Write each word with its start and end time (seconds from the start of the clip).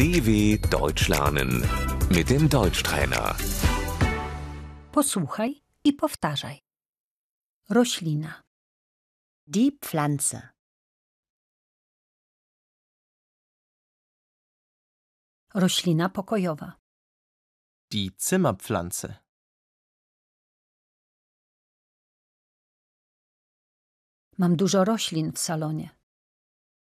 DW 0.00 0.58
Deutsch 0.70 1.08
lernen 1.08 1.50
mit 2.16 2.30
dem 2.30 2.48
Deutschtrainer. 2.48 3.36
Posłuchaj 4.92 5.62
i 5.84 5.92
powtarzaj. 5.92 6.58
Roślina, 7.70 8.42
Die 9.46 9.72
Pflanze. 9.72 10.48
roślina 15.54 16.08
pokojowa, 16.08 16.72
Die 17.90 18.10
Zimmerpflanze. 18.18 19.14
mam 24.38 24.56
dużo 24.56 24.84
roślin 24.84 25.32
w 25.32 25.38
salonie. 25.38 25.99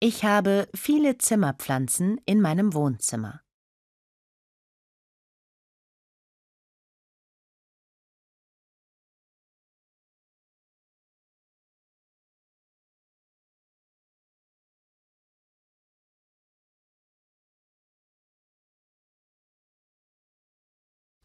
Ich 0.00 0.24
habe 0.24 0.68
viele 0.76 1.18
Zimmerpflanzen 1.18 2.20
in 2.24 2.40
meinem 2.40 2.72
Wohnzimmer. 2.72 3.42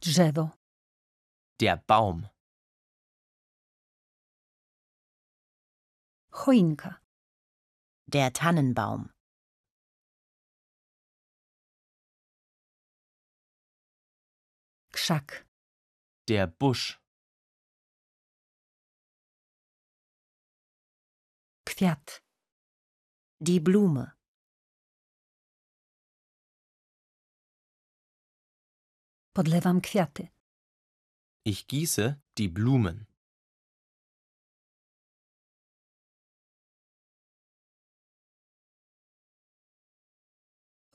Drzewo, 0.02 0.52
Der 1.62 1.78
Baum. 1.78 2.28
choinka, 6.32 7.03
Der 8.14 8.32
Tannenbaum. 8.32 9.10
krzak, 14.92 15.48
Der 16.30 16.46
Busch. 16.46 17.00
kwiat, 21.66 22.22
Die 23.40 23.60
Blume. 23.60 24.16
podlewam 29.34 29.82
kwiaty. 29.82 30.30
Ich 31.44 31.68
gieße 31.68 32.22
die 32.38 32.48
Blumen. 32.48 33.08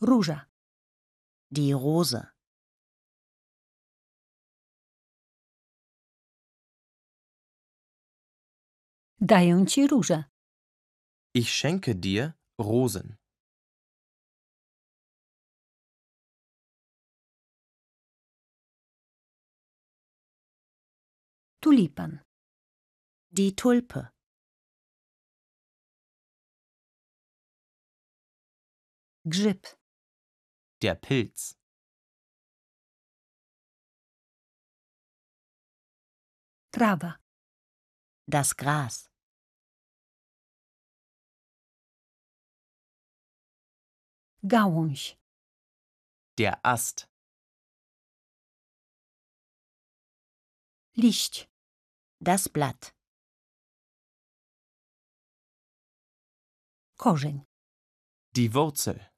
Róża, 0.00 0.46
Die 1.50 1.72
Rose. 1.74 2.26
daję 9.20 9.66
ci 9.66 9.86
różę. 9.86 10.24
Ich 11.34 11.50
schenke 11.50 11.94
dir 11.94 12.32
Rosen. 12.58 13.16
Tulipan, 21.60 22.20
Die 23.30 23.52
Tulpe. 23.52 24.08
grzyb, 29.24 29.66
Der 30.82 30.94
Pilz. 30.94 31.58
trawa, 36.70 37.18
Das 38.28 38.54
Gras. 38.54 39.08
gałąź, 44.42 45.18
Der 46.38 46.60
Ast. 46.62 47.08
liść, 50.96 51.48
Das 52.20 52.48
Blatt. 52.48 52.94
korzeń. 56.96 57.44
Die 58.34 58.48
Wurzel. 58.48 59.17